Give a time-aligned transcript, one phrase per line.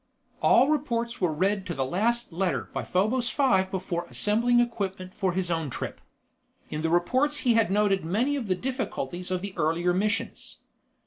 [0.41, 5.33] All reports were read to the last letter by Probos Five before assembling equipment for
[5.33, 6.01] his own trip.
[6.71, 10.61] In the reports he had noted many of the difficulties of the earlier missions.